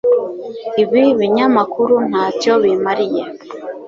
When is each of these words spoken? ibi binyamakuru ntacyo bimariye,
ibi 0.83 1.03
binyamakuru 1.19 1.93
ntacyo 2.09 2.53
bimariye, 2.63 3.23